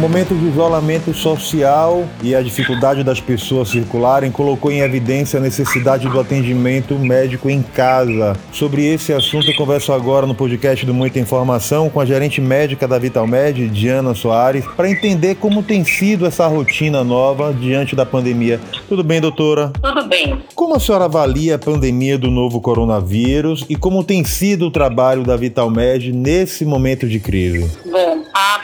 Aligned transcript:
momento 0.00 0.34
de 0.34 0.46
isolamento 0.46 1.12
social 1.12 2.08
e 2.22 2.34
a 2.34 2.40
dificuldade 2.40 3.04
das 3.04 3.20
pessoas 3.20 3.68
circularem 3.68 4.32
colocou 4.32 4.72
em 4.72 4.80
evidência 4.80 5.38
a 5.38 5.42
necessidade 5.42 6.08
do 6.08 6.18
atendimento 6.18 6.98
médico 6.98 7.50
em 7.50 7.60
casa. 7.60 8.34
Sobre 8.50 8.86
esse 8.86 9.12
assunto, 9.12 9.50
eu 9.50 9.54
converso 9.54 9.92
agora 9.92 10.26
no 10.26 10.34
podcast 10.34 10.86
do 10.86 10.94
Muita 10.94 11.18
Informação 11.18 11.90
com 11.90 12.00
a 12.00 12.06
gerente 12.06 12.40
médica 12.40 12.88
da 12.88 12.98
Vitalmed, 12.98 13.68
Diana 13.68 14.14
Soares, 14.14 14.64
para 14.74 14.90
entender 14.90 15.34
como 15.34 15.62
tem 15.62 15.84
sido 15.84 16.24
essa 16.24 16.46
rotina 16.46 17.04
nova 17.04 17.52
diante 17.52 17.94
da 17.94 18.06
pandemia. 18.06 18.58
Tudo 18.88 19.04
bem, 19.04 19.20
doutora? 19.20 19.70
Tudo 19.82 20.08
bem. 20.08 20.38
Como 20.54 20.74
a 20.74 20.80
senhora 20.80 21.04
avalia 21.04 21.56
a 21.56 21.58
pandemia 21.58 22.16
do 22.16 22.30
novo 22.30 22.58
coronavírus 22.58 23.66
e 23.68 23.76
como 23.76 24.02
tem 24.02 24.24
sido 24.24 24.68
o 24.68 24.70
trabalho 24.70 25.24
da 25.24 25.36
Vitalmed 25.36 26.10
nesse 26.10 26.64
momento 26.64 27.06
de 27.06 27.20
crise? 27.20 27.70
Bom, 27.84 28.19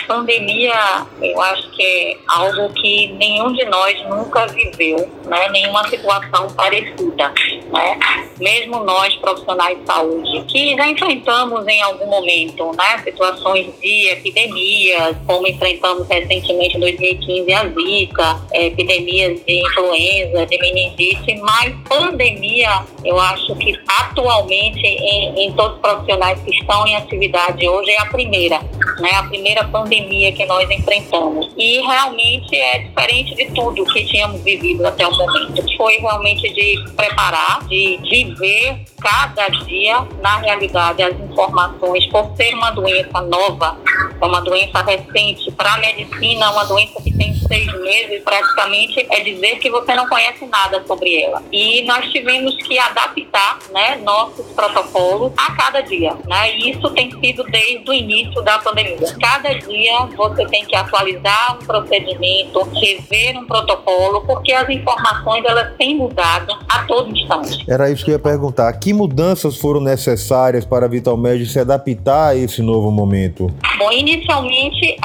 pandemia 0.07 1.07
eu 1.21 1.41
acho 1.41 1.71
que 1.71 1.83
é 1.83 2.17
algo 2.29 2.73
que 2.75 3.09
nenhum 3.13 3.53
de 3.53 3.65
nós 3.67 4.01
nunca 4.09 4.47
viveu, 4.47 5.09
né? 5.25 5.49
nenhuma 5.51 5.89
situação 5.89 6.49
parecida. 6.55 7.33
Né? 7.73 7.99
Mesmo 8.39 8.85
nós, 8.85 9.15
profissionais 9.17 9.79
de 9.79 9.87
saúde, 9.87 10.45
que 10.49 10.77
já 10.77 10.89
enfrentamos 10.89 11.67
em 11.67 11.83
algum 11.83 12.07
momento 12.07 12.71
né? 12.77 12.99
situações 13.05 13.67
de 13.81 14.09
epidemias, 14.11 15.17
como 15.27 15.47
enfrentamos 15.47 16.07
recentemente 16.09 16.77
em 16.77 16.81
2015 16.81 17.53
a 17.53 17.67
Zika, 17.69 18.41
epidemias 18.53 19.41
de 19.45 19.61
influenza, 19.61 20.47
de 20.47 20.59
meningite, 20.59 21.41
mas 21.41 21.75
pandemia, 21.89 22.85
eu 23.05 23.19
acho 23.19 23.55
que 23.57 23.79
atualmente 23.89 24.87
em, 24.87 25.47
em 25.47 25.53
todos 25.53 25.77
os 25.77 25.81
profissionais 25.81 26.41
que 26.43 26.51
estão 26.51 26.87
em 26.87 26.97
atividade 26.97 27.69
hoje 27.69 27.91
é 27.91 27.99
a 27.99 28.07
primeira, 28.07 28.61
né? 29.01 29.11
a 29.17 29.23
primeira 29.25 29.65
pandemia 29.65 30.33
que 30.33 30.45
nós 30.47 30.69
enfrentamos. 30.71 31.53
E 31.57 31.81
realmente 31.81 32.57
é 32.57 32.79
diferente 32.79 33.35
de 33.35 33.47
tudo 33.53 33.85
que 33.85 34.05
tínhamos 34.05 34.43
vivido 34.43 34.87
até 34.87 35.07
o 35.07 35.17
momento. 35.17 35.65
Foi 35.77 35.97
realmente 35.99 36.53
de 36.53 36.85
preparar, 36.97 37.67
de 37.67 37.99
viver 38.09 38.85
cada 39.01 39.49
dia, 39.49 40.07
na 40.21 40.39
realidade, 40.39 41.03
as 41.03 41.15
informações, 41.21 42.07
por 42.07 42.35
ser 42.37 42.55
uma 42.55 42.71
doença 42.71 43.21
nova, 43.21 43.79
uma 44.21 44.41
doença 44.41 44.83
recente, 44.83 45.51
para 45.53 45.75
a 45.75 45.79
medicina, 45.79 46.51
uma 46.51 46.65
doença 46.65 47.01
que 47.03 47.17
tem 47.17 47.35
seis 47.35 47.73
meses 47.81 48.23
praticamente, 48.25 49.07
é 49.11 49.21
dizer 49.21 49.59
que 49.59 49.71
você 49.71 49.95
não 49.95 50.09
conhece 50.09 50.47
nada 50.47 50.83
sobre 50.87 51.23
ela. 51.23 51.43
E 51.53 51.83
nós 51.83 52.11
tivemos 52.11 52.57
que 52.57 52.79
adaptar 52.79 53.59
né, 53.73 53.97
nossos 54.03 54.47
protocolos 54.53 55.33
a 55.37 55.53
cada 55.53 55.81
dia. 55.83 56.15
Né? 56.27 56.57
E 56.57 56.71
isso 56.71 56.89
tem 56.91 57.11
sido 57.11 57.45
desde 57.45 57.89
o 57.89 57.93
início 57.93 58.43
da 58.43 58.59
pandemia. 58.59 58.76
Cada 59.21 59.55
dia 59.55 60.07
você 60.17 60.45
tem 60.47 60.65
que 60.65 60.77
atualizar 60.77 61.57
um 61.57 61.65
procedimento, 61.65 62.69
rever 62.75 63.39
um 63.39 63.47
protocolo, 63.47 64.23
porque 64.23 64.53
as 64.53 64.69
informações 64.69 65.45
elas 65.47 65.75
têm 65.77 65.97
mudado 65.97 66.57
a 66.69 66.85
todo 66.85 67.11
instante. 67.11 67.65
Era 67.69 67.91
isso 67.91 68.05
que 68.05 68.11
eu 68.11 68.15
ia 68.15 68.19
perguntar. 68.19 68.73
Que 68.75 68.93
mudanças 68.93 69.57
foram 69.57 69.81
necessárias 69.81 70.65
para 70.65 70.87
a 70.87 70.89
Vitalmed 70.89 71.47
se 71.47 71.59
adaptar 71.59 72.29
a 72.29 72.37
esse 72.37 72.63
novo 72.63 72.91
momento? 72.91 73.47
Bom, 73.79 73.93
inicialmente, 73.93 74.97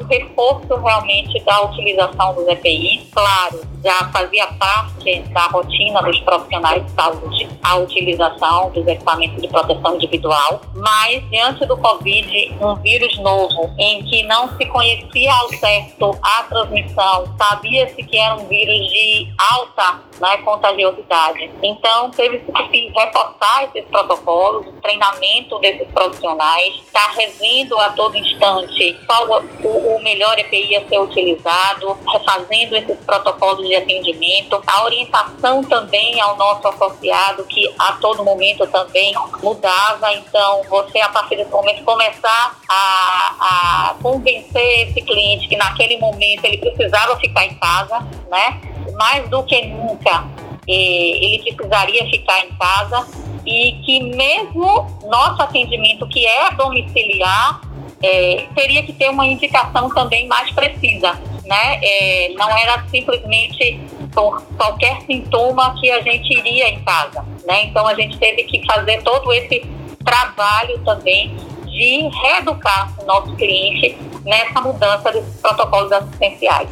o 0.00 0.04
reforço 0.04 0.74
realmente 0.82 1.42
da 1.44 1.62
utilização 1.64 2.34
dos 2.34 2.46
EPIs, 2.48 3.08
claro, 3.12 3.60
já 3.82 4.10
fazia 4.12 4.46
parte 4.58 5.20
da 5.30 5.46
rotina 5.46 6.02
dos 6.02 6.18
profissionais 6.20 6.84
de 6.84 6.92
saúde 6.92 7.48
a 7.62 7.76
utilização 7.76 8.70
dos 8.70 8.86
equipamentos 8.86 9.40
de 9.42 9.48
proteção 9.48 9.96
individual, 9.96 10.62
mas 10.74 11.22
diante 11.30 11.66
do 11.66 11.76
Covid, 11.76 12.56
um 12.60 12.74
vírus 12.76 13.17
novo 13.20 13.72
em 13.78 14.02
que 14.04 14.22
não 14.24 14.48
se 14.56 14.66
conhecia 14.66 15.32
ao 15.32 15.48
certo 15.54 16.18
a 16.22 16.42
transmissão, 16.44 17.34
sabia-se 17.36 18.02
que 18.02 18.18
era 18.18 18.36
um 18.36 18.46
vírus 18.46 18.88
de 18.88 19.28
alta 19.52 20.00
né, 20.20 20.38
contagiosidade. 20.38 21.50
Então, 21.62 22.10
teve 22.10 22.38
que 22.38 22.88
reforçar 22.88 23.64
esses 23.64 23.88
protocolos, 23.90 24.66
o 24.66 24.72
treinamento 24.80 25.58
desses 25.58 25.88
profissionais, 25.88 26.74
estar 26.76 27.08
tá 27.08 27.12
revendo 27.16 27.78
a 27.78 27.90
todo 27.90 28.16
instante 28.16 28.98
qual 29.06 29.42
o, 29.62 29.96
o 29.96 30.02
melhor 30.02 30.38
EPI 30.38 30.76
a 30.76 30.88
ser 30.88 30.98
utilizado, 30.98 31.96
refazendo 32.12 32.76
esses 32.76 32.98
protocolos 33.04 33.66
de 33.66 33.74
atendimento, 33.74 34.62
a 34.66 34.84
orientação 34.84 35.62
também 35.64 36.20
ao 36.20 36.36
nosso 36.36 36.66
associado, 36.68 37.44
que 37.44 37.72
a 37.78 37.92
todo 37.92 38.24
momento 38.24 38.66
também 38.66 39.14
mudava. 39.42 40.12
Então, 40.14 40.62
você, 40.68 41.00
a 41.00 41.08
partir 41.08 41.36
desse 41.36 41.50
momento, 41.50 41.84
começar 41.84 42.56
a, 42.68 43.90
a 43.90 43.94
convencer 44.02 44.88
esse 44.88 45.00
cliente 45.02 45.48
que 45.48 45.56
naquele 45.56 45.98
momento 45.98 46.44
ele 46.44 46.58
precisava 46.58 47.16
ficar 47.18 47.44
em 47.44 47.54
casa, 47.54 47.98
né? 48.30 48.60
Mais 48.98 49.28
do 49.28 49.42
que 49.44 49.66
nunca, 49.66 50.26
ele 50.66 51.42
precisaria 51.54 52.04
ficar 52.10 52.40
em 52.44 52.50
casa 52.56 53.06
e 53.46 53.72
que 53.84 54.02
mesmo 54.02 54.86
nosso 55.08 55.40
atendimento, 55.40 56.06
que 56.08 56.26
é 56.26 56.50
domiciliar, 56.52 57.60
é, 58.02 58.46
teria 58.54 58.82
que 58.82 58.92
ter 58.92 59.08
uma 59.10 59.26
indicação 59.26 59.88
também 59.90 60.26
mais 60.26 60.50
precisa 60.50 61.18
né? 61.48 61.80
É, 61.82 62.28
não 62.34 62.50
era 62.56 62.84
simplesmente 62.88 63.80
por 64.14 64.42
qualquer 64.56 65.00
sintoma 65.02 65.74
que 65.80 65.90
a 65.90 66.00
gente 66.02 66.30
iria 66.38 66.68
em 66.68 66.80
casa, 66.84 67.24
né? 67.46 67.64
Então 67.64 67.86
a 67.86 67.94
gente 67.94 68.18
teve 68.18 68.44
que 68.44 68.64
fazer 68.66 69.02
todo 69.02 69.32
esse 69.32 69.64
trabalho 70.04 70.78
também 70.84 71.34
de 71.64 72.08
reeducar 72.22 72.94
o 73.00 73.06
nosso 73.06 73.34
cliente 73.36 73.96
nessa 74.24 74.60
mudança 74.60 75.10
desses 75.10 75.40
protocolos 75.40 75.90
assistenciais. 75.90 76.68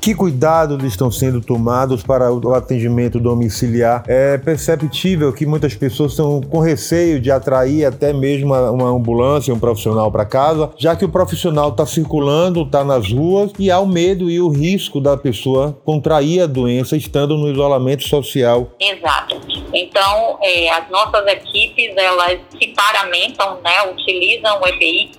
Que 0.00 0.14
cuidados 0.14 0.82
estão 0.82 1.10
sendo 1.10 1.42
tomados 1.42 2.02
para 2.02 2.32
o 2.32 2.54
atendimento 2.54 3.20
domiciliar? 3.20 4.02
É 4.08 4.38
perceptível 4.38 5.30
que 5.30 5.44
muitas 5.44 5.74
pessoas 5.74 6.12
estão 6.12 6.40
com 6.40 6.58
receio 6.58 7.20
de 7.20 7.30
atrair 7.30 7.84
até 7.84 8.10
mesmo 8.10 8.54
uma 8.54 8.88
ambulância, 8.88 9.52
um 9.52 9.58
profissional 9.58 10.10
para 10.10 10.24
casa, 10.24 10.72
já 10.78 10.96
que 10.96 11.04
o 11.04 11.08
profissional 11.10 11.68
está 11.68 11.84
circulando, 11.84 12.62
está 12.62 12.82
nas 12.82 13.12
ruas 13.12 13.52
e 13.58 13.70
há 13.70 13.78
o 13.78 13.86
medo 13.86 14.30
e 14.30 14.40
o 14.40 14.48
risco 14.48 15.02
da 15.02 15.18
pessoa 15.18 15.78
contrair 15.84 16.40
a 16.40 16.46
doença 16.46 16.96
estando 16.96 17.36
no 17.36 17.50
isolamento 17.50 18.04
social. 18.04 18.72
Exato. 18.80 19.38
Então, 19.74 20.38
é, 20.42 20.70
as 20.70 20.88
nossas 20.88 21.26
equipes, 21.26 21.94
elas 21.94 22.40
se 22.58 22.68
paramentam, 22.68 23.58
né, 23.62 23.92
utilizam 23.92 24.60
o 24.62 24.66
EPI 24.66 25.12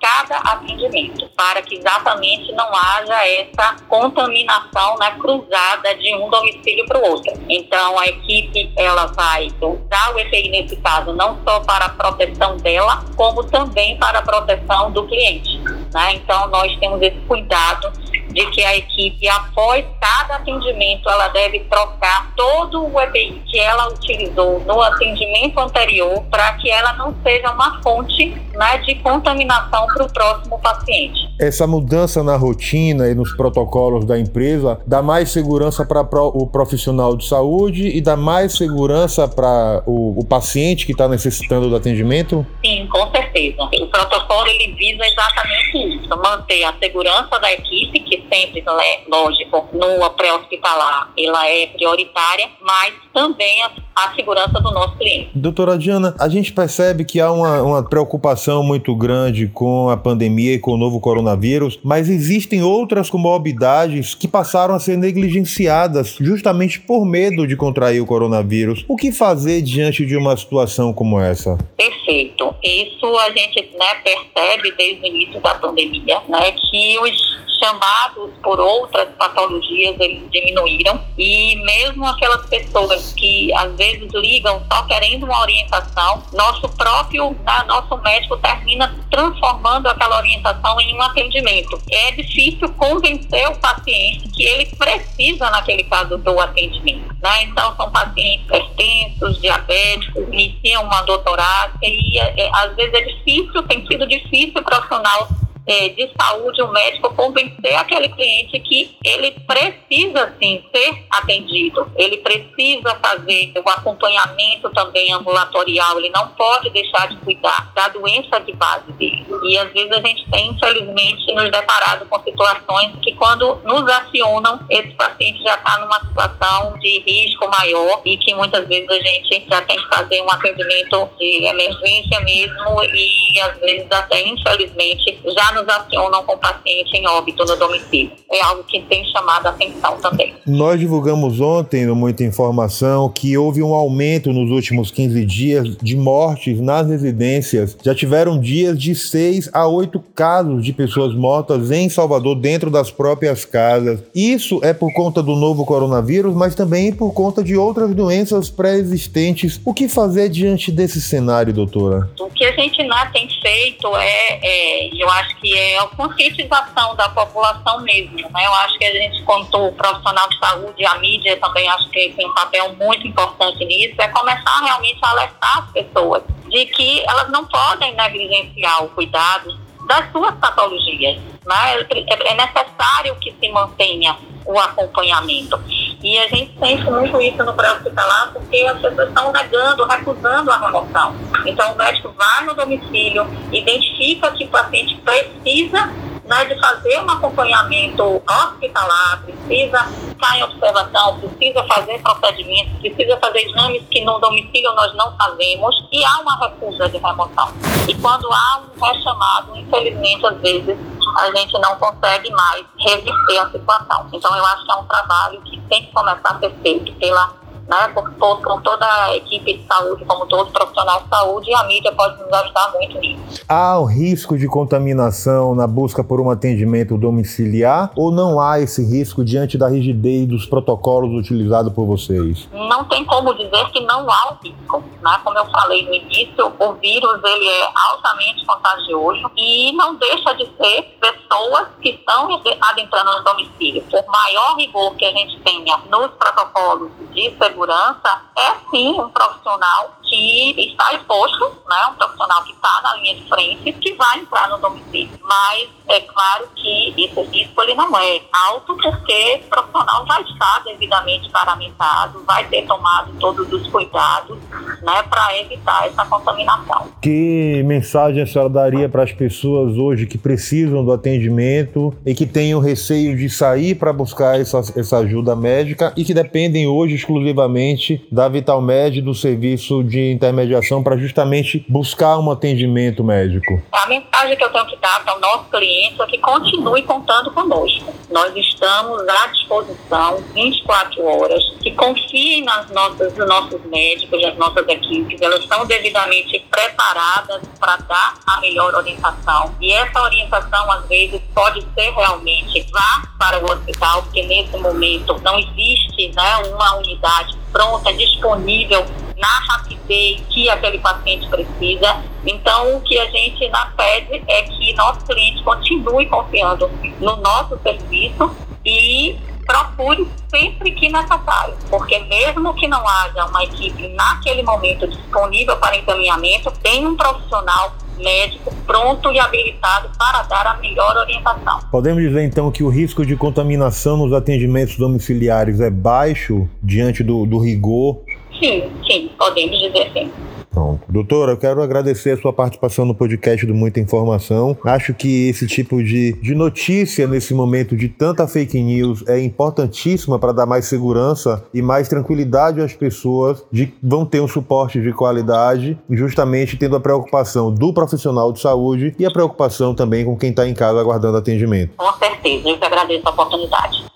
cada 0.00 0.36
atendimento, 0.38 1.28
para 1.36 1.62
que 1.62 1.76
exatamente 1.76 2.52
não 2.52 2.68
haja 2.74 3.26
essa 3.26 3.76
contaminação 3.88 4.96
né, 4.98 5.10
cruzada 5.18 5.94
de 5.96 6.14
um 6.14 6.28
domicílio 6.28 6.86
para 6.86 6.98
o 6.98 7.10
outro. 7.10 7.32
Então, 7.48 7.98
a 7.98 8.06
equipe 8.06 8.72
ela 8.76 9.06
vai 9.06 9.48
usar 9.60 10.14
o 10.14 10.18
EPI 10.18 10.48
nesse 10.50 10.76
caso 10.76 11.12
não 11.12 11.38
só 11.44 11.60
para 11.60 11.86
a 11.86 11.90
proteção 11.90 12.56
dela, 12.58 13.04
como 13.16 13.44
também 13.44 13.96
para 13.98 14.18
a 14.18 14.22
proteção 14.22 14.90
do 14.90 15.06
cliente. 15.06 15.58
Né? 15.92 16.14
Então, 16.14 16.48
nós 16.48 16.74
temos 16.78 17.00
esse 17.02 17.18
cuidado 17.26 17.92
de 18.36 18.44
que 18.50 18.62
a 18.62 18.76
equipe, 18.76 19.26
após 19.30 19.82
cada 19.98 20.36
atendimento, 20.36 21.08
ela 21.08 21.28
deve 21.28 21.60
trocar 21.60 22.34
todo 22.36 22.86
o 22.86 23.00
EPI 23.00 23.42
que 23.46 23.58
ela 23.58 23.88
utilizou 23.88 24.60
no 24.60 24.82
atendimento 24.82 25.58
anterior 25.58 26.22
para 26.30 26.52
que 26.58 26.70
ela 26.70 26.92
não 26.92 27.14
seja 27.22 27.50
uma 27.50 27.80
fonte 27.82 28.36
né, 28.52 28.76
de 28.84 28.94
contaminação 28.96 29.86
para 29.86 30.04
o 30.04 30.12
próximo 30.12 30.58
paciente. 30.60 31.26
Essa 31.40 31.66
mudança 31.66 32.22
na 32.22 32.36
rotina 32.36 33.08
e 33.08 33.14
nos 33.14 33.34
protocolos 33.34 34.04
da 34.04 34.18
empresa 34.18 34.78
dá 34.86 35.00
mais 35.00 35.30
segurança 35.30 35.86
para 35.86 36.02
o 36.02 36.46
profissional 36.46 37.16
de 37.16 37.26
saúde 37.26 37.88
e 37.88 38.02
dá 38.02 38.16
mais 38.16 38.52
segurança 38.52 39.26
para 39.26 39.82
o, 39.86 40.20
o, 40.20 40.24
paciente 40.26 40.84
que 40.84 40.92
está 40.92 41.08
necessitando 41.08 41.70
do 41.70 41.76
atendimento? 41.76 42.46
Sim, 42.64 42.86
com 42.88 43.10
certeza. 43.10 43.62
O 43.62 43.86
protocolo 43.86 44.46
ele 44.46 44.74
visa 44.74 45.06
exatamente 45.06 45.85
isso, 46.06 46.16
manter 46.16 46.64
a 46.64 46.72
segurança 46.78 47.38
da 47.38 47.52
equipe, 47.52 48.00
que 48.00 48.26
sempre, 48.32 48.64
é 48.80 49.02
lógico, 49.08 49.68
no 49.72 50.10
pré-hospitalar 50.10 51.12
ela 51.18 51.48
é 51.48 51.66
prioritária, 51.66 52.48
mas 52.60 52.94
também 53.12 53.62
a, 53.64 53.70
a, 53.96 54.14
segurança 54.14 54.60
do 54.60 54.70
nosso 54.70 54.96
cliente. 54.96 55.30
Doutora 55.34 55.78
Diana, 55.78 56.14
a 56.18 56.28
gente 56.28 56.52
percebe 56.52 57.04
que 57.04 57.20
há 57.20 57.30
uma, 57.30 57.62
uma 57.62 57.82
preocupação 57.82 58.62
muito 58.62 58.94
grande 58.94 59.48
com 59.48 59.88
a 59.88 59.96
pandemia 59.96 60.54
e 60.54 60.58
com 60.58 60.72
o 60.72 60.76
novo 60.76 61.00
coronavírus, 61.00 61.78
mas 61.82 62.08
existem 62.08 62.62
outras 62.62 63.08
comorbidades 63.08 64.14
que 64.14 64.28
passaram 64.28 64.74
a 64.74 64.80
ser 64.80 64.96
negligenciadas 64.96 66.16
justamente 66.20 66.80
por 66.80 67.04
medo 67.04 67.46
de 67.46 67.56
contrair 67.56 68.00
o 68.00 68.06
coronavírus. 68.06 68.84
O 68.88 68.96
que 68.96 69.12
fazer 69.12 69.62
diante 69.62 70.04
de 70.04 70.16
uma 70.16 70.36
situação 70.36 70.92
como 70.92 71.20
essa? 71.20 71.56
Perfeito. 71.76 72.54
Isso 72.62 73.06
a 73.18 73.30
gente 73.30 73.70
né, 73.78 73.94
percebe 74.02 74.72
desde 74.76 75.02
o 75.02 75.06
início 75.06 75.40
da 75.40 75.54
pandemia, 75.54 76.20
né, 76.28 76.52
que 76.52 76.98
os 77.00 77.36
chamados 77.58 78.30
por 78.42 78.60
outras 78.60 79.08
patologias 79.18 79.96
eles 79.98 80.22
diminuíram 80.30 81.00
e 81.16 81.56
mesmo 81.56 82.06
aquelas 82.06 82.46
pessoas 82.46 83.12
que 83.14 83.52
às 83.54 83.74
vezes 83.76 83.85
vezes 83.86 84.10
ligam 84.14 84.62
só 84.70 84.82
querendo 84.82 85.24
uma 85.24 85.40
orientação, 85.40 86.22
nosso 86.32 86.68
próprio, 86.70 87.30
né, 87.44 87.64
nosso 87.66 87.96
médico 87.98 88.36
termina 88.38 88.94
transformando 89.10 89.86
aquela 89.88 90.18
orientação 90.18 90.80
em 90.80 90.94
um 90.94 91.02
atendimento. 91.02 91.80
É 91.90 92.10
difícil 92.12 92.68
convencer 92.72 93.48
o 93.48 93.56
paciente 93.56 94.28
que 94.28 94.42
ele 94.42 94.66
precisa, 94.66 95.50
naquele 95.50 95.84
caso, 95.84 96.18
do 96.18 96.40
atendimento. 96.40 97.14
Né? 97.22 97.44
Então, 97.44 97.74
são 97.76 97.90
pacientes 97.90 98.46
hipertensos, 98.46 99.40
diabéticos, 99.40 100.24
iniciam 100.32 100.84
uma 100.84 101.02
doutorada 101.02 101.72
e 101.82 102.18
é, 102.18 102.34
é, 102.40 102.50
às 102.52 102.74
vezes 102.74 102.94
é 102.94 103.00
difícil, 103.02 103.62
tem 103.64 103.86
sido 103.86 104.06
difícil 104.06 104.60
o 104.60 104.64
profissional 104.64 105.28
é, 105.66 105.88
de 105.88 106.10
saúde, 106.18 106.62
o 106.62 106.72
médico 106.72 107.12
convencer 107.14 107.74
aquele 107.74 108.08
cliente 108.08 108.60
que 108.60 108.96
ele 109.04 109.32
precisa 109.46 110.32
sim 110.40 110.64
ser 110.74 111.04
atendido, 111.10 111.90
ele 111.96 112.18
precisa 112.18 112.94
fazer 113.02 113.52
o 113.56 113.68
acompanhamento 113.68 114.70
também 114.70 115.12
ambulatorial, 115.12 115.98
ele 115.98 116.10
não 116.10 116.28
pode 116.28 116.70
deixar 116.70 117.08
de 117.08 117.16
cuidar 117.16 117.72
da 117.74 117.88
doença 117.88 118.38
de 118.40 118.52
base 118.52 118.92
dele. 118.92 119.26
E 119.42 119.58
às 119.58 119.72
vezes 119.72 119.90
a 119.90 120.00
gente 120.00 120.30
tem, 120.30 120.50
infelizmente, 120.50 121.34
nos 121.34 121.50
deparado 121.50 122.06
com 122.06 122.22
situações 122.22 122.92
que 123.02 123.12
quando 123.14 123.56
nos 123.64 123.88
acionam, 123.90 124.60
esse 124.70 124.92
paciente 124.94 125.42
já 125.42 125.54
está 125.54 125.78
numa 125.78 126.00
situação 126.00 126.78
de 126.78 127.00
risco 127.00 127.48
maior 127.48 128.00
e 128.04 128.16
que 128.16 128.34
muitas 128.34 128.66
vezes 128.68 128.88
a 128.88 129.00
gente 129.00 129.46
já 129.48 129.62
tem 129.62 129.76
que 129.76 129.88
fazer 129.88 130.22
um 130.22 130.30
atendimento 130.30 131.08
de 131.18 131.44
emergência 131.44 132.20
mesmo 132.20 132.84
e 132.84 133.40
às 133.40 133.58
vezes 133.58 133.86
até, 133.90 134.22
infelizmente, 134.26 135.18
já 135.36 135.55
nos 135.56 135.68
acionam 135.68 136.22
com 136.24 136.36
paciente 136.36 136.94
em 136.94 137.06
óbito 137.08 137.44
no 137.44 137.56
domicílio. 137.56 138.12
É 138.30 138.42
algo 138.42 138.62
que 138.64 138.82
tem 138.82 139.04
chamado 139.06 139.46
a 139.46 139.50
atenção 139.50 139.96
também. 139.98 140.34
Nós 140.46 140.78
divulgamos 140.78 141.40
ontem, 141.40 141.86
no 141.86 141.96
Muita 141.96 142.24
Informação, 142.24 143.08
que 143.08 143.36
houve 143.38 143.62
um 143.62 143.74
aumento 143.74 144.32
nos 144.32 144.50
últimos 144.50 144.90
15 144.90 145.24
dias 145.24 145.76
de 145.80 145.96
mortes 145.96 146.60
nas 146.60 146.86
residências. 146.86 147.76
Já 147.82 147.94
tiveram 147.94 148.38
dias 148.38 148.78
de 148.78 148.94
6 148.94 149.50
a 149.52 149.66
8 149.66 149.98
casos 150.14 150.64
de 150.64 150.72
pessoas 150.72 151.14
mortas 151.14 151.70
em 151.70 151.88
Salvador, 151.88 152.36
dentro 152.36 152.70
das 152.70 152.90
próprias 152.90 153.44
casas. 153.44 154.02
Isso 154.14 154.60
é 154.62 154.74
por 154.74 154.92
conta 154.92 155.22
do 155.22 155.34
novo 155.34 155.64
coronavírus, 155.64 156.34
mas 156.34 156.54
também 156.54 156.92
por 156.92 157.12
conta 157.12 157.42
de 157.42 157.56
outras 157.56 157.94
doenças 157.94 158.50
pré-existentes. 158.50 159.60
O 159.64 159.72
que 159.72 159.88
fazer 159.88 160.28
diante 160.28 160.70
desse 160.70 161.00
cenário, 161.00 161.52
doutora? 161.52 162.10
O 162.20 162.28
que 162.30 162.44
a 162.44 162.52
gente 162.52 162.82
não 162.84 162.96
tem 163.12 163.28
feito 163.40 163.96
é, 163.96 164.38
é 164.42 164.88
eu 165.02 165.08
acho 165.10 165.36
que 165.40 165.45
é 165.54 165.78
a 165.78 165.86
conscientização 165.86 166.94
da 166.96 167.08
população 167.08 167.80
mesmo. 167.80 168.16
Né? 168.16 168.46
Eu 168.46 168.54
acho 168.54 168.78
que 168.78 168.84
a 168.84 168.92
gente, 168.92 169.22
quanto 169.24 169.72
profissional 169.72 170.28
de 170.28 170.38
saúde, 170.38 170.84
a 170.84 170.98
mídia 170.98 171.36
também 171.38 171.68
acho 171.68 171.88
que 171.90 172.10
tem 172.10 172.26
um 172.26 172.34
papel 172.34 172.74
muito 172.74 173.06
importante 173.06 173.64
nisso, 173.64 173.94
é 173.98 174.08
começar 174.08 174.60
realmente 174.64 174.98
a 175.02 175.10
alertar 175.10 175.58
as 175.58 175.70
pessoas 175.72 176.22
de 176.48 176.66
que 176.66 177.04
elas 177.08 177.30
não 177.30 177.44
podem 177.46 177.94
negligenciar 177.94 178.84
o 178.84 178.88
cuidado 178.90 179.58
das 179.86 180.10
suas 180.10 180.34
patologias. 180.36 181.20
Né? 181.44 181.86
É, 181.90 182.32
é 182.32 182.34
necessário 182.34 183.16
que 183.20 183.34
se 183.38 183.48
mantenha 183.50 184.16
o 184.44 184.58
acompanhamento. 184.58 185.60
E 186.06 186.16
a 186.20 186.28
gente 186.28 186.56
sente 186.56 186.88
muito 186.88 187.20
isso 187.20 187.42
no 187.42 187.52
pré-hospitalar 187.52 188.30
porque 188.32 188.58
as 188.58 188.80
pessoas 188.80 189.08
estão 189.08 189.32
negando, 189.32 189.84
recusando 189.86 190.52
a 190.52 190.58
remoção. 190.58 191.16
Então 191.44 191.72
o 191.72 191.76
médico 191.76 192.14
vai 192.16 192.46
no 192.46 192.54
domicílio, 192.54 193.26
identifica 193.50 194.30
que 194.30 194.44
o 194.44 194.48
paciente 194.48 194.94
precisa 195.04 195.92
né, 196.24 196.44
de 196.44 196.60
fazer 196.60 197.00
um 197.00 197.10
acompanhamento 197.10 198.22
hospitalar, 198.24 199.24
precisa 199.24 199.82
ficar 200.08 200.38
em 200.38 200.44
observação, 200.44 201.18
precisa 201.18 201.64
fazer 201.64 202.00
procedimentos, 202.00 202.78
precisa 202.78 203.16
fazer 203.16 203.40
exames 203.40 203.82
que 203.90 204.04
no 204.04 204.20
domicílio 204.20 204.72
nós 204.76 204.94
não 204.94 205.16
fazemos 205.16 205.88
e 205.90 206.04
há 206.04 206.20
uma 206.20 206.36
recusa 206.38 206.88
de 206.88 206.98
remoção. 206.98 207.52
E 207.88 207.94
quando 207.96 208.32
há 208.32 208.62
um 208.62 208.84
rechamado, 208.84 209.56
infelizmente, 209.56 210.24
às 210.24 210.38
vezes, 210.38 210.76
a 211.16 211.36
gente 211.36 211.52
não 211.58 211.76
consegue 211.76 212.30
mais 212.32 212.64
reverter 212.78 213.38
a 213.38 213.50
situação. 213.50 214.08
Então, 214.12 214.36
eu 214.36 214.44
acho 214.46 214.64
que 214.64 214.72
é 214.72 214.74
um 214.76 214.84
trabalho 214.84 215.40
que 215.42 215.60
tem 215.62 215.86
que 215.86 215.92
começar 215.92 216.30
a 216.30 216.38
ser 216.38 216.50
feito 216.62 216.92
pela 216.94 217.32
né, 217.68 217.88
por, 217.94 218.10
por, 218.12 218.40
por, 218.40 218.62
toda 218.62 218.86
a 218.86 219.16
equipe 219.16 219.58
de 219.58 219.66
saúde, 219.66 220.04
como 220.04 220.26
todos 220.26 220.46
os 220.46 220.52
profissionais 220.52 221.02
de 221.02 221.08
saúde, 221.08 221.50
e 221.50 221.54
a 221.54 221.64
mídia 221.64 221.92
pode 221.92 222.20
nos 222.22 222.32
ajudar 222.32 222.72
muito 222.72 222.98
nisso. 222.98 223.44
Há 223.48 223.78
o 223.78 223.84
risco 223.84 224.38
de 224.38 224.46
contaminação 224.46 225.54
na 225.54 225.66
busca 225.66 226.02
por 226.02 226.20
um 226.20 226.30
atendimento 226.30 226.96
domiciliar 226.96 227.90
ou 227.96 228.10
não 228.10 228.40
há 228.40 228.60
esse 228.60 228.84
risco 228.84 229.24
diante 229.24 229.58
da 229.58 229.68
rigidez 229.68 230.26
dos 230.26 230.46
protocolos 230.46 231.12
utilizados 231.12 231.72
por 231.72 231.86
vocês? 231.86 232.48
Não 232.52 232.84
tem 232.84 233.04
como 233.04 233.34
dizer 233.34 233.70
que 233.70 233.80
não 233.80 234.08
há 234.10 234.32
o 234.32 234.44
risco. 234.44 234.82
Né? 235.02 235.20
Como 235.24 235.38
eu 235.38 235.46
falei 235.46 235.84
no 235.86 235.94
início, 235.94 236.52
o 236.58 236.72
vírus 236.74 237.20
ele 237.24 237.48
é 237.48 237.68
altamente 237.90 238.44
contagioso 238.46 239.30
e 239.36 239.72
não 239.72 239.94
deixa 239.96 240.32
de 240.34 240.46
ser 240.56 240.96
pessoas 241.00 241.68
que 241.80 241.90
estão 241.90 242.28
adentrando 242.60 243.12
no 243.12 243.24
domicílio. 243.24 243.82
Por 243.90 244.04
maior 244.06 244.56
rigor 244.56 244.94
que 244.96 245.04
a 245.04 245.12
gente 245.12 245.38
tenha 245.40 245.78
nos 245.90 246.10
protocolos 246.12 246.90
de 247.12 247.30
segurança, 247.56 248.20
é 248.36 248.54
sim 248.70 249.00
um 249.00 249.08
profissional 249.08 249.96
que 250.16 250.70
está 250.70 250.94
exposto, 250.94 251.44
né, 251.68 251.76
um 251.90 251.94
profissional 251.94 252.42
que 252.44 252.52
está 252.52 252.80
na 252.82 252.96
linha 252.96 253.14
de 253.16 253.28
frente, 253.28 253.72
que 253.72 253.94
vai 253.94 254.18
entrar 254.18 254.48
no 254.48 254.58
domicílio. 254.58 255.10
Mas 255.22 255.68
é 255.88 256.00
claro 256.00 256.48
que 256.54 256.94
esse 256.96 257.20
risco 257.20 257.62
ele 257.62 257.74
não 257.74 257.96
é 257.96 258.20
alto, 258.48 258.76
porque 258.76 259.40
o 259.44 259.48
profissional 259.48 260.06
vai 260.06 260.22
estar 260.22 260.64
devidamente 260.64 261.30
paramentado, 261.30 262.22
vai 262.26 262.44
ter 262.48 262.66
tomado 262.66 263.12
todos 263.20 263.52
os 263.52 263.68
cuidados 263.68 264.38
né, 264.82 265.02
para 265.08 265.38
evitar 265.38 265.86
essa 265.86 266.04
contaminação. 266.06 266.88
Que 267.02 267.62
mensagem 267.64 268.22
a 268.22 268.26
senhora 268.26 268.48
daria 268.48 268.88
para 268.88 269.02
as 269.02 269.12
pessoas 269.12 269.76
hoje 269.76 270.06
que 270.06 270.18
precisam 270.18 270.84
do 270.84 270.92
atendimento 270.92 271.94
e 272.04 272.14
que 272.14 272.26
tenham 272.26 272.60
receio 272.60 273.16
de 273.16 273.28
sair 273.28 273.74
para 273.74 273.92
buscar 273.92 274.40
essa, 274.40 274.60
essa 274.76 274.98
ajuda 274.98 275.36
médica 275.36 275.92
e 275.96 276.04
que 276.04 276.14
dependem 276.14 276.66
hoje 276.66 276.94
exclusivamente 276.94 278.06
da 278.10 278.28
Vitalmed 278.28 279.00
do 279.02 279.14
serviço 279.14 279.84
de 279.84 280.05
de 280.06 280.12
intermediação 280.12 280.82
para 280.82 280.96
justamente 280.96 281.64
buscar 281.68 282.18
um 282.18 282.30
atendimento 282.30 283.02
médico? 283.02 283.62
A 283.72 283.86
mensagem 283.86 284.36
que 284.36 284.44
eu 284.44 284.50
tenho 284.50 284.66
que 284.66 284.76
dar 284.76 285.04
para 285.04 285.16
o 285.16 285.20
nosso 285.20 285.44
cliente 285.50 286.00
é 286.00 286.06
que 286.06 286.18
continue 286.18 286.82
contando 286.82 287.30
conosco. 287.32 287.92
Nós 288.10 288.34
estamos 288.36 289.06
à 289.08 289.26
disposição 289.28 290.22
24 290.34 291.04
horas, 291.04 291.42
que 291.62 291.72
confiem 291.72 292.44
nas 292.44 292.70
nossas, 292.70 293.16
nos 293.16 293.28
nossos 293.28 293.60
médicos, 293.66 294.22
nas 294.22 294.36
nossas 294.36 294.66
equipes, 294.68 295.20
elas 295.20 295.40
estão 295.40 295.66
devidamente 295.66 296.38
preparadas 296.50 297.42
para 297.58 297.76
dar 297.76 298.14
a 298.26 298.40
melhor 298.40 298.74
orientação. 298.74 299.54
E 299.60 299.72
essa 299.72 300.00
orientação, 300.02 300.70
às 300.70 300.86
vezes, 300.86 301.20
pode 301.34 301.60
ser 301.74 301.90
realmente 301.92 302.64
vá 302.72 303.02
para 303.18 303.44
o 303.44 303.50
hospital, 303.50 304.02
porque 304.02 304.22
nesse 304.22 304.56
momento 304.56 305.20
não 305.22 305.38
existe 305.38 306.12
né, 306.14 306.36
uma 306.52 306.76
unidade 306.76 307.36
pronta, 307.52 307.92
disponível 307.92 308.84
na 309.16 309.40
rapidez 309.48 310.22
que 310.30 310.48
aquele 310.48 310.78
paciente 310.78 311.28
precisa. 311.28 312.02
Então, 312.24 312.76
o 312.76 312.80
que 312.82 312.98
a 312.98 313.06
gente 313.06 313.48
na 313.48 313.66
pede 313.76 314.22
é 314.28 314.42
que 314.42 314.74
nosso 314.74 315.04
cliente 315.06 315.42
continue 315.42 316.06
confiando 316.06 316.70
no 317.00 317.16
nosso 317.16 317.58
serviço 317.62 318.30
e 318.64 319.16
procure 319.46 320.06
sempre 320.28 320.72
que 320.72 320.88
necessário, 320.88 321.54
porque 321.70 321.98
mesmo 322.00 322.52
que 322.54 322.66
não 322.66 322.86
haja 322.86 323.26
uma 323.26 323.44
equipe 323.44 323.88
naquele 323.88 324.42
momento 324.42 324.88
disponível 324.88 325.56
para 325.56 325.76
encaminhamento, 325.76 326.50
tem 326.62 326.84
um 326.84 326.96
profissional 326.96 327.72
médico 327.96 328.54
pronto 328.66 329.10
e 329.12 329.18
habilitado 329.18 329.90
para 329.96 330.22
dar 330.24 330.46
a 330.48 330.56
melhor 330.56 330.96
orientação. 330.96 331.60
Podemos 331.70 332.02
dizer 332.02 332.24
então 332.24 332.50
que 332.50 332.62
o 332.62 332.68
risco 332.68 333.06
de 333.06 333.16
contaminação 333.16 333.96
nos 333.96 334.12
atendimentos 334.12 334.76
domiciliares 334.76 335.60
é 335.60 335.70
baixo 335.70 336.48
diante 336.62 337.02
do, 337.02 337.24
do 337.24 337.38
rigor 337.38 338.00
Sim, 338.38 338.64
sim, 338.86 339.10
podemos 339.18 339.58
dizer 339.58 339.90
sim. 339.92 340.10
Pronto. 340.56 340.90
Doutora, 340.90 341.32
eu 341.32 341.36
quero 341.36 341.62
agradecer 341.62 342.12
a 342.12 342.16
sua 342.16 342.32
participação 342.32 342.86
no 342.86 342.94
podcast 342.94 343.44
do 343.44 343.54
Muita 343.54 343.78
Informação. 343.78 344.56
Acho 344.64 344.94
que 344.94 345.28
esse 345.28 345.46
tipo 345.46 345.82
de, 345.84 346.14
de 346.14 346.34
notícia 346.34 347.06
nesse 347.06 347.34
momento 347.34 347.76
de 347.76 347.90
tanta 347.90 348.26
fake 348.26 348.58
news 348.62 349.06
é 349.06 349.20
importantíssima 349.20 350.18
para 350.18 350.32
dar 350.32 350.46
mais 350.46 350.64
segurança 350.64 351.44
e 351.52 351.60
mais 351.60 351.88
tranquilidade 351.88 352.62
às 352.62 352.72
pessoas 352.72 353.44
de 353.52 353.66
que 353.66 353.74
vão 353.82 354.06
ter 354.06 354.20
um 354.20 354.26
suporte 354.26 354.80
de 354.80 354.94
qualidade, 354.94 355.78
justamente 355.90 356.56
tendo 356.56 356.76
a 356.76 356.80
preocupação 356.80 357.52
do 357.52 357.74
profissional 357.74 358.32
de 358.32 358.40
saúde 358.40 358.94
e 358.98 359.04
a 359.04 359.10
preocupação 359.10 359.74
também 359.74 360.06
com 360.06 360.16
quem 360.16 360.30
está 360.30 360.48
em 360.48 360.54
casa 360.54 360.80
aguardando 360.80 361.18
atendimento. 361.18 361.74
Com 361.76 361.92
certeza, 361.98 362.48
eu 362.48 362.56
que 362.56 362.64
agradeço 362.64 363.06
a 363.06 363.10
oportunidade. 363.10 363.95